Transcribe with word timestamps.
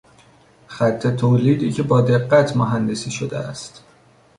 خط 0.67 1.07
تولیدی 1.07 1.71
که 1.71 1.83
با 1.83 2.01
دقت 2.01 2.57
مهندسی 2.57 3.11
شده 3.11 3.37
است 3.39 3.83